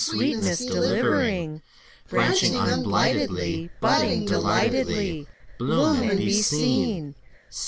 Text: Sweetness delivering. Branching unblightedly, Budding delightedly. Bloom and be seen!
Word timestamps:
Sweetness 0.01 0.65
delivering. 0.65 1.61
Branching 2.09 2.53
unblightedly, 2.55 3.69
Budding 3.79 4.25
delightedly. 4.25 5.27
Bloom 5.59 6.01
and 6.09 6.17
be 6.17 6.31
seen! 6.31 7.13